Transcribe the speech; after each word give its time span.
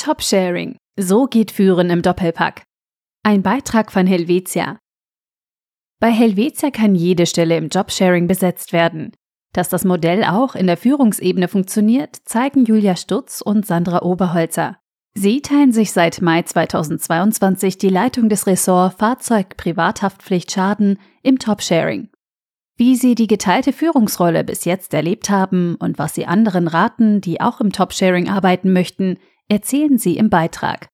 Top-Sharing. 0.00 0.78
So 0.98 1.26
geht 1.26 1.50
Führen 1.50 1.90
im 1.90 2.00
Doppelpack. 2.00 2.62
Ein 3.22 3.42
Beitrag 3.42 3.92
von 3.92 4.06
Helvetia. 4.06 4.78
Bei 6.00 6.10
Helvetia 6.10 6.70
kann 6.70 6.94
jede 6.94 7.26
Stelle 7.26 7.58
im 7.58 7.68
Jobsharing 7.68 8.26
besetzt 8.26 8.72
werden. 8.72 9.12
Dass 9.52 9.68
das 9.68 9.84
Modell 9.84 10.24
auch 10.24 10.54
in 10.54 10.66
der 10.66 10.78
Führungsebene 10.78 11.48
funktioniert, 11.48 12.16
zeigen 12.24 12.64
Julia 12.64 12.96
Stutz 12.96 13.42
und 13.42 13.66
Sandra 13.66 14.00
Oberholzer. 14.00 14.78
Sie 15.12 15.42
teilen 15.42 15.72
sich 15.72 15.92
seit 15.92 16.22
Mai 16.22 16.44
2022 16.44 17.76
die 17.76 17.90
Leitung 17.90 18.30
des 18.30 18.46
Ressort 18.46 18.94
Fahrzeug 18.98 19.58
Privathaftpflicht 19.58 20.50
Schaden 20.50 20.98
im 21.22 21.38
Top-Sharing. 21.38 22.08
Wie 22.78 22.96
sie 22.96 23.14
die 23.14 23.26
geteilte 23.26 23.74
Führungsrolle 23.74 24.44
bis 24.44 24.64
jetzt 24.64 24.94
erlebt 24.94 25.28
haben 25.28 25.74
und 25.74 25.98
was 25.98 26.14
sie 26.14 26.24
anderen 26.24 26.68
raten, 26.68 27.20
die 27.20 27.42
auch 27.42 27.60
im 27.60 27.70
Top-Sharing 27.72 28.30
arbeiten 28.30 28.72
möchten, 28.72 29.18
erzählen 29.50 29.98
sie 29.98 30.16
im 30.16 30.30
Beitrag. 30.30 30.88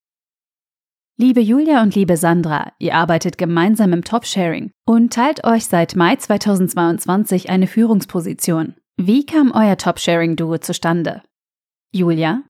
Liebe 1.19 1.41
Julia 1.41 1.83
und 1.83 1.95
liebe 1.95 2.17
Sandra, 2.17 2.73
ihr 2.79 2.95
arbeitet 2.95 3.39
gemeinsam 3.39 3.93
im 3.93 4.05
Top-Sharing 4.05 4.73
und 4.85 5.13
teilt 5.13 5.45
euch 5.45 5.67
seit 5.67 5.97
Mai 5.97 6.17
2022 6.17 7.49
eine 7.49 7.67
Führungsposition. 7.67 8.75
Wie 8.97 9.25
kam 9.25 9.53
euer 9.53 9.77
Top-Sharing-Duo 9.77 10.59
zustande? 10.59 11.23
Julia, 11.93 12.43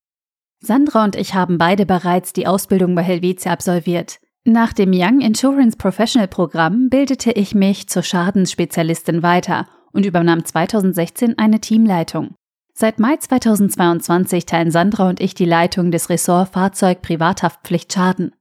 Sandra 0.60 1.04
und 1.04 1.16
ich 1.16 1.34
haben 1.34 1.58
beide 1.58 1.86
bereits 1.86 2.32
die 2.32 2.46
Ausbildung 2.46 2.94
bei 2.94 3.02
Helvetia 3.02 3.52
absolviert. 3.52 4.18
Nach 4.44 4.72
dem 4.72 4.92
Young 4.92 5.20
Insurance 5.20 5.76
Professional 5.76 6.28
Programm 6.28 6.88
bildete 6.88 7.32
ich 7.32 7.54
mich 7.54 7.88
zur 7.88 8.02
Schadensspezialistin 8.02 9.22
weiter 9.22 9.66
und 9.92 10.06
übernahm 10.06 10.44
2016 10.44 11.38
eine 11.38 11.60
Teamleitung. 11.60 12.34
Seit 12.78 12.98
Mai 12.98 13.16
2022 13.16 14.44
teilen 14.44 14.70
Sandra 14.70 15.08
und 15.08 15.18
ich 15.18 15.32
die 15.32 15.46
Leitung 15.46 15.90
des 15.90 16.10
Ressort 16.10 16.50
Fahrzeug 16.50 17.00
Privathaftpflicht 17.00 17.90
Schaden. 17.90 18.34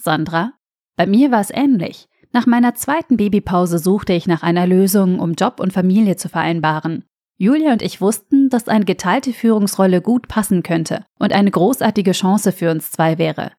Sandra? 0.00 0.52
Bei 0.94 1.04
mir 1.04 1.32
war 1.32 1.40
es 1.40 1.50
ähnlich. 1.50 2.06
Nach 2.30 2.46
meiner 2.46 2.76
zweiten 2.76 3.16
Babypause 3.16 3.80
suchte 3.80 4.12
ich 4.12 4.28
nach 4.28 4.44
einer 4.44 4.68
Lösung, 4.68 5.18
um 5.18 5.32
Job 5.32 5.58
und 5.58 5.72
Familie 5.72 6.14
zu 6.14 6.28
vereinbaren. 6.28 7.02
Julia 7.38 7.72
und 7.72 7.82
ich 7.82 8.00
wussten, 8.00 8.50
dass 8.50 8.68
eine 8.68 8.84
geteilte 8.84 9.32
Führungsrolle 9.32 10.00
gut 10.00 10.28
passen 10.28 10.62
könnte 10.62 11.04
und 11.18 11.32
eine 11.32 11.50
großartige 11.50 12.12
Chance 12.12 12.52
für 12.52 12.70
uns 12.70 12.92
zwei 12.92 13.18
wäre. 13.18 13.50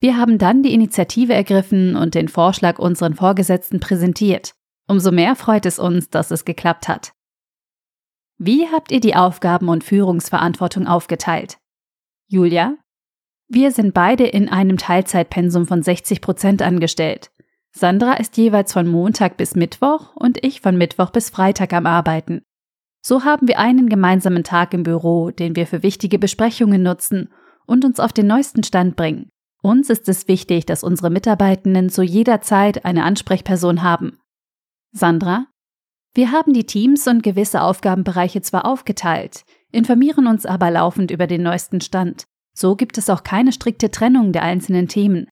Wir 0.00 0.16
haben 0.16 0.38
dann 0.38 0.62
die 0.62 0.74
Initiative 0.74 1.34
ergriffen 1.34 1.96
und 1.96 2.14
den 2.14 2.28
Vorschlag 2.28 2.78
unseren 2.78 3.14
Vorgesetzten 3.14 3.80
präsentiert. 3.80 4.52
Umso 4.86 5.10
mehr 5.10 5.34
freut 5.34 5.66
es 5.66 5.80
uns, 5.80 6.08
dass 6.08 6.30
es 6.30 6.44
geklappt 6.44 6.86
hat. 6.86 7.14
Wie 8.42 8.66
habt 8.68 8.90
ihr 8.90 9.00
die 9.00 9.14
Aufgaben 9.14 9.68
und 9.68 9.84
Führungsverantwortung 9.84 10.86
aufgeteilt? 10.86 11.58
Julia? 12.26 12.74
Wir 13.48 13.70
sind 13.70 13.92
beide 13.92 14.26
in 14.26 14.48
einem 14.48 14.78
Teilzeitpensum 14.78 15.66
von 15.66 15.82
60 15.82 16.22
Prozent 16.22 16.62
angestellt. 16.62 17.30
Sandra 17.72 18.14
ist 18.14 18.38
jeweils 18.38 18.72
von 18.72 18.88
Montag 18.88 19.36
bis 19.36 19.56
Mittwoch 19.56 20.16
und 20.16 20.42
ich 20.42 20.62
von 20.62 20.78
Mittwoch 20.78 21.10
bis 21.10 21.28
Freitag 21.28 21.74
am 21.74 21.84
Arbeiten. 21.84 22.40
So 23.02 23.24
haben 23.24 23.46
wir 23.46 23.58
einen 23.58 23.90
gemeinsamen 23.90 24.42
Tag 24.42 24.72
im 24.72 24.84
Büro, 24.84 25.30
den 25.30 25.54
wir 25.54 25.66
für 25.66 25.82
wichtige 25.82 26.18
Besprechungen 26.18 26.82
nutzen 26.82 27.28
und 27.66 27.84
uns 27.84 28.00
auf 28.00 28.14
den 28.14 28.26
neuesten 28.26 28.62
Stand 28.62 28.96
bringen. 28.96 29.28
Uns 29.60 29.90
ist 29.90 30.08
es 30.08 30.28
wichtig, 30.28 30.64
dass 30.64 30.82
unsere 30.82 31.10
Mitarbeitenden 31.10 31.90
zu 31.90 32.02
jeder 32.02 32.40
Zeit 32.40 32.86
eine 32.86 33.04
Ansprechperson 33.04 33.82
haben. 33.82 34.18
Sandra? 34.92 35.44
Wir 36.14 36.32
haben 36.32 36.52
die 36.52 36.66
Teams 36.66 37.06
und 37.06 37.22
gewisse 37.22 37.62
Aufgabenbereiche 37.62 38.42
zwar 38.42 38.64
aufgeteilt, 38.66 39.44
informieren 39.70 40.26
uns 40.26 40.44
aber 40.44 40.70
laufend 40.70 41.10
über 41.10 41.26
den 41.26 41.42
neuesten 41.42 41.80
Stand. 41.80 42.24
So 42.52 42.74
gibt 42.74 42.98
es 42.98 43.08
auch 43.08 43.22
keine 43.22 43.52
strikte 43.52 43.90
Trennung 43.90 44.32
der 44.32 44.42
einzelnen 44.42 44.88
Themen. 44.88 45.28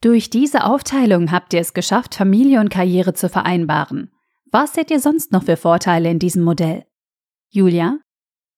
Durch 0.00 0.30
diese 0.30 0.64
Aufteilung 0.64 1.30
habt 1.30 1.52
ihr 1.52 1.60
es 1.60 1.74
geschafft, 1.74 2.14
Familie 2.14 2.60
und 2.60 2.70
Karriere 2.70 3.12
zu 3.12 3.28
vereinbaren. 3.28 4.10
Was 4.50 4.74
seht 4.74 4.90
ihr 4.90 4.98
sonst 4.98 5.30
noch 5.30 5.44
für 5.44 5.58
Vorteile 5.58 6.10
in 6.10 6.18
diesem 6.18 6.42
Modell? 6.42 6.86
Julia? 7.50 7.98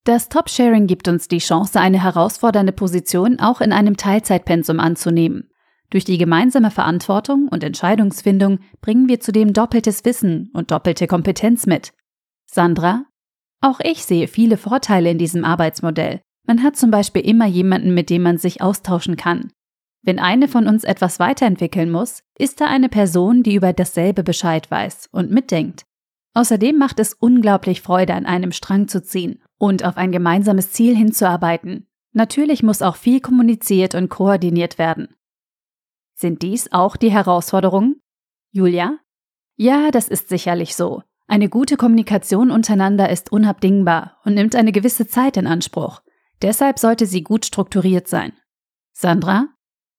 Das 0.04 0.28
Top-Sharing 0.28 0.86
gibt 0.86 1.08
uns 1.08 1.28
die 1.28 1.38
Chance, 1.38 1.80
eine 1.80 2.02
herausfordernde 2.02 2.72
Position 2.72 3.40
auch 3.40 3.60
in 3.60 3.72
einem 3.72 3.96
Teilzeitpensum 3.96 4.80
anzunehmen. 4.80 5.51
Durch 5.92 6.04
die 6.06 6.16
gemeinsame 6.16 6.70
Verantwortung 6.70 7.48
und 7.48 7.62
Entscheidungsfindung 7.62 8.60
bringen 8.80 9.08
wir 9.08 9.20
zudem 9.20 9.53
doppeltes 9.53 10.06
Wissen 10.06 10.48
und 10.54 10.70
doppelte 10.70 11.06
Kompetenz 11.06 11.66
mit. 11.66 11.92
Sandra? 12.47 13.04
Auch 13.60 13.78
ich 13.78 14.02
sehe 14.02 14.26
viele 14.26 14.56
Vorteile 14.56 15.10
in 15.10 15.19
diesem 15.19 15.44
Arbeitsmodell. 15.44 16.22
Man 16.47 16.62
hat 16.62 16.76
zum 16.76 16.91
Beispiel 16.91 17.20
immer 17.20 17.44
jemanden, 17.44 17.92
mit 17.92 18.08
dem 18.08 18.22
man 18.22 18.38
sich 18.38 18.62
austauschen 18.62 19.16
kann. 19.16 19.52
Wenn 20.02 20.19
eine 20.19 20.48
von 20.48 20.66
uns 20.66 20.84
etwas 20.84 21.20
weiterentwickeln 21.20 21.91
muss, 21.91 22.22
ist 22.38 22.62
da 22.62 22.69
eine 22.69 22.88
Person, 22.88 23.42
die 23.42 23.54
über 23.54 23.75
dasselbe 23.75 24.25
Bescheid 24.25 24.70
weiß 24.70 25.10
und 25.12 25.31
mitdenkt. 25.31 25.84
Außerdem 26.32 26.78
macht 26.78 27.00
es 27.00 27.12
unglaublich 27.12 27.82
Freude, 27.82 28.14
an 28.14 28.25
einem 28.25 28.52
Strang 28.52 28.88
zu 28.88 29.02
ziehen 29.02 29.42
und 29.58 29.84
auf 29.84 29.98
ein 29.98 30.10
gemeinsames 30.10 30.72
Ziel 30.72 30.97
hinzuarbeiten. 30.97 31.86
Natürlich 32.14 32.62
muss 32.62 32.81
auch 32.81 32.97
viel 32.97 33.20
kommuniziert 33.20 33.94
und 33.94 34.08
koordiniert 34.08 34.78
werden. 34.78 35.08
Sind 36.14 36.42
dies 36.42 36.70
auch 36.72 36.96
die 36.96 37.10
Herausforderungen? 37.10 38.00
Julia? 38.50 38.98
Ja, 39.56 39.90
das 39.90 40.08
ist 40.08 40.28
sicherlich 40.28 40.76
so. 40.76 41.02
Eine 41.26 41.48
gute 41.48 41.76
Kommunikation 41.76 42.50
untereinander 42.50 43.08
ist 43.08 43.32
unabdingbar 43.32 44.18
und 44.24 44.34
nimmt 44.34 44.54
eine 44.54 44.72
gewisse 44.72 45.06
Zeit 45.06 45.36
in 45.36 45.46
Anspruch. 45.46 46.02
Deshalb 46.42 46.78
sollte 46.78 47.06
sie 47.06 47.22
gut 47.22 47.46
strukturiert 47.46 48.08
sein. 48.08 48.32
Sandra? 48.92 49.48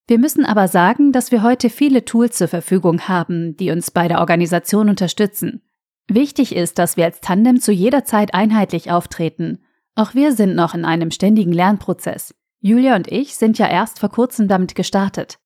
Wir 0.05 0.19
müssen 0.19 0.45
aber 0.45 0.67
sagen, 0.67 1.11
dass 1.11 1.31
wir 1.31 1.41
heute 1.41 1.69
viele 1.69 2.03
Tools 2.03 2.37
zur 2.37 2.49
Verfügung 2.49 3.07
haben, 3.07 3.55
die 3.55 3.71
uns 3.71 3.89
bei 3.89 4.07
der 4.07 4.19
Organisation 4.19 4.89
unterstützen. 4.89 5.61
Wichtig 6.07 6.55
ist, 6.55 6.77
dass 6.77 6.97
wir 6.97 7.05
als 7.05 7.21
Tandem 7.21 7.61
zu 7.61 7.71
jeder 7.71 8.03
Zeit 8.03 8.33
einheitlich 8.33 8.91
auftreten. 8.91 9.63
Auch 9.95 10.13
wir 10.13 10.33
sind 10.33 10.55
noch 10.55 10.73
in 10.73 10.83
einem 10.83 11.11
ständigen 11.11 11.53
Lernprozess. 11.53 12.35
Julia 12.59 12.95
und 12.95 13.09
ich 13.09 13.35
sind 13.35 13.57
ja 13.57 13.67
erst 13.67 13.99
vor 13.99 14.09
kurzem 14.09 14.47
damit 14.47 14.75
gestartet. 14.75 15.39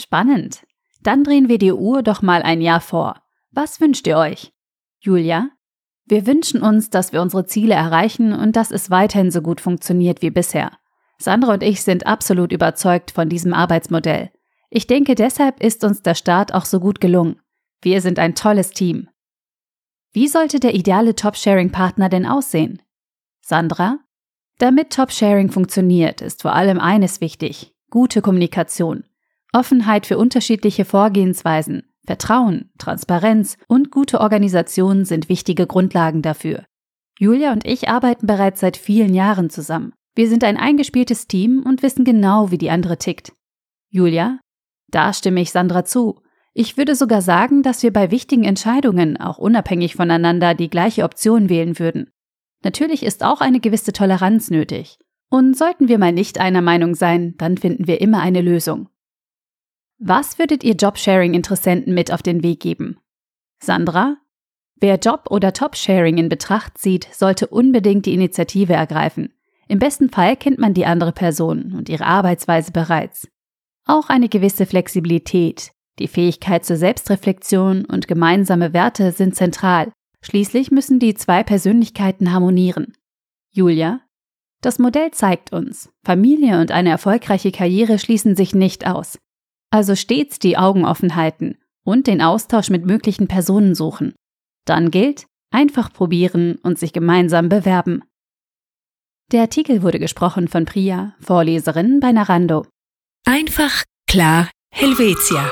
Spannend. 0.00 0.66
Dann 1.02 1.24
drehen 1.24 1.48
wir 1.48 1.58
die 1.58 1.72
Uhr 1.72 2.02
doch 2.02 2.22
mal 2.22 2.42
ein 2.42 2.60
Jahr 2.60 2.80
vor. 2.80 3.22
Was 3.50 3.80
wünscht 3.80 4.06
ihr 4.06 4.18
euch? 4.18 4.52
Julia? 5.00 5.50
Wir 6.06 6.26
wünschen 6.26 6.62
uns, 6.62 6.90
dass 6.90 7.12
wir 7.12 7.22
unsere 7.22 7.46
Ziele 7.46 7.74
erreichen 7.74 8.32
und 8.32 8.56
dass 8.56 8.70
es 8.70 8.90
weiterhin 8.90 9.30
so 9.30 9.40
gut 9.40 9.60
funktioniert 9.60 10.22
wie 10.22 10.30
bisher. 10.30 10.72
Sandra 11.18 11.54
und 11.54 11.62
ich 11.62 11.82
sind 11.82 12.06
absolut 12.06 12.52
überzeugt 12.52 13.10
von 13.10 13.28
diesem 13.28 13.54
Arbeitsmodell. 13.54 14.30
Ich 14.70 14.86
denke, 14.86 15.14
deshalb 15.14 15.62
ist 15.62 15.84
uns 15.84 16.02
der 16.02 16.14
Start 16.14 16.52
auch 16.52 16.64
so 16.64 16.80
gut 16.80 17.00
gelungen. 17.00 17.40
Wir 17.80 18.00
sind 18.00 18.18
ein 18.18 18.34
tolles 18.34 18.70
Team. 18.70 19.08
Wie 20.12 20.28
sollte 20.28 20.60
der 20.60 20.74
ideale 20.74 21.14
Top-Sharing-Partner 21.14 22.08
denn 22.08 22.26
aussehen? 22.26 22.82
Sandra? 23.40 23.98
Damit 24.58 24.90
Top-Sharing 24.90 25.50
funktioniert, 25.50 26.20
ist 26.20 26.42
vor 26.42 26.54
allem 26.54 26.78
eines 26.80 27.20
wichtig. 27.20 27.74
Gute 27.90 28.22
Kommunikation. 28.22 29.04
Offenheit 29.54 30.06
für 30.06 30.18
unterschiedliche 30.18 30.84
Vorgehensweisen, 30.84 31.84
Vertrauen, 32.04 32.70
Transparenz 32.78 33.56
und 33.66 33.90
gute 33.90 34.20
Organisation 34.20 35.04
sind 35.04 35.28
wichtige 35.28 35.66
Grundlagen 35.66 36.22
dafür. 36.22 36.64
Julia 37.18 37.52
und 37.52 37.66
ich 37.66 37.88
arbeiten 37.88 38.26
bereits 38.26 38.60
seit 38.60 38.76
vielen 38.76 39.14
Jahren 39.14 39.48
zusammen. 39.48 39.92
Wir 40.14 40.28
sind 40.28 40.44
ein 40.44 40.56
eingespieltes 40.56 41.26
Team 41.28 41.62
und 41.64 41.82
wissen 41.82 42.04
genau, 42.04 42.50
wie 42.50 42.58
die 42.58 42.70
andere 42.70 42.98
tickt. 42.98 43.32
Julia? 43.90 44.38
Da 44.88 45.12
stimme 45.12 45.40
ich 45.40 45.50
Sandra 45.50 45.84
zu. 45.84 46.20
Ich 46.52 46.76
würde 46.76 46.94
sogar 46.94 47.22
sagen, 47.22 47.62
dass 47.62 47.82
wir 47.82 47.92
bei 47.92 48.10
wichtigen 48.10 48.44
Entscheidungen 48.44 49.16
auch 49.16 49.38
unabhängig 49.38 49.96
voneinander 49.96 50.54
die 50.54 50.70
gleiche 50.70 51.04
Option 51.04 51.48
wählen 51.48 51.78
würden. 51.78 52.10
Natürlich 52.62 53.02
ist 53.02 53.24
auch 53.24 53.40
eine 53.40 53.60
gewisse 53.60 53.92
Toleranz 53.92 54.50
nötig. 54.50 54.98
Und 55.30 55.56
sollten 55.56 55.88
wir 55.88 55.98
mal 55.98 56.12
nicht 56.12 56.38
einer 56.38 56.62
Meinung 56.62 56.94
sein, 56.94 57.34
dann 57.38 57.58
finden 57.58 57.86
wir 57.86 58.00
immer 58.00 58.20
eine 58.20 58.40
Lösung. 58.40 58.88
Was 59.98 60.38
würdet 60.38 60.64
ihr 60.64 60.74
Jobsharing-Interessenten 60.74 61.94
mit 61.94 62.12
auf 62.12 62.22
den 62.22 62.42
Weg 62.42 62.60
geben? 62.60 62.98
Sandra? 63.60 64.16
Wer 64.76 64.96
Job- 64.96 65.30
oder 65.30 65.52
Top-Sharing 65.52 66.18
in 66.18 66.28
Betracht 66.28 66.78
zieht, 66.78 67.08
sollte 67.12 67.46
unbedingt 67.46 68.06
die 68.06 68.14
Initiative 68.14 68.72
ergreifen. 68.72 69.32
Im 69.68 69.78
besten 69.78 70.10
Fall 70.10 70.36
kennt 70.36 70.58
man 70.58 70.74
die 70.74 70.84
andere 70.84 71.12
Person 71.12 71.72
und 71.72 71.88
ihre 71.88 72.04
Arbeitsweise 72.04 72.72
bereits. 72.72 73.28
Auch 73.86 74.08
eine 74.08 74.28
gewisse 74.28 74.66
Flexibilität, 74.66 75.70
die 75.98 76.08
Fähigkeit 76.08 76.64
zur 76.64 76.76
Selbstreflexion 76.76 77.84
und 77.84 78.08
gemeinsame 78.08 78.72
Werte 78.72 79.12
sind 79.12 79.36
zentral. 79.36 79.92
Schließlich 80.22 80.70
müssen 80.70 80.98
die 80.98 81.14
zwei 81.14 81.42
Persönlichkeiten 81.42 82.32
harmonieren. 82.32 82.94
Julia? 83.52 84.00
Das 84.60 84.78
Modell 84.78 85.10
zeigt 85.12 85.52
uns, 85.52 85.90
Familie 86.02 86.60
und 86.60 86.72
eine 86.72 86.88
erfolgreiche 86.88 87.52
Karriere 87.52 87.98
schließen 87.98 88.34
sich 88.34 88.54
nicht 88.54 88.86
aus. 88.86 89.18
Also 89.74 89.96
stets 89.96 90.38
die 90.38 90.56
Augen 90.56 90.84
offen 90.84 91.16
halten 91.16 91.58
und 91.84 92.06
den 92.06 92.22
Austausch 92.22 92.70
mit 92.70 92.86
möglichen 92.86 93.26
Personen 93.26 93.74
suchen. 93.74 94.14
Dann 94.66 94.92
gilt, 94.92 95.26
einfach 95.50 95.92
probieren 95.92 96.60
und 96.62 96.78
sich 96.78 96.92
gemeinsam 96.92 97.48
bewerben. 97.48 98.04
Der 99.32 99.40
Artikel 99.40 99.82
wurde 99.82 99.98
gesprochen 99.98 100.46
von 100.46 100.64
Priya, 100.64 101.16
Vorleserin 101.18 101.98
bei 101.98 102.12
Narando. 102.12 102.66
Einfach 103.26 103.82
klar 104.06 104.48
Helvetia. 104.70 105.50